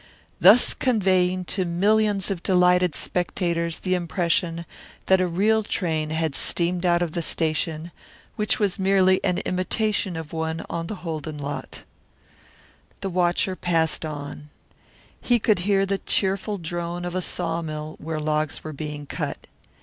[0.39, 4.65] Thus conveying to millions of delighted spectators the impression
[5.05, 7.91] that a real train had steamed out of the station,
[8.35, 11.83] which was merely an imitation of one, on the Holden lot.
[13.01, 14.49] The watcher passed on.
[15.21, 19.45] He could hear the cheerful drone of a sawmill where logs were being cut.